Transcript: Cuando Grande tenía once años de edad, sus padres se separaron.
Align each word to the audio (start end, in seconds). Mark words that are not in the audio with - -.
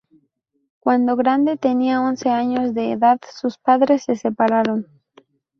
Cuando 0.79 1.15
Grande 1.15 1.57
tenía 1.57 2.01
once 2.01 2.29
años 2.31 2.73
de 2.73 2.93
edad, 2.93 3.19
sus 3.31 3.59
padres 3.59 4.01
se 4.05 4.15
separaron. 4.15 4.87